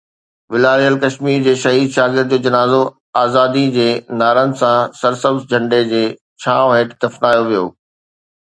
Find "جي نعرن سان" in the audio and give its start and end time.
3.77-4.97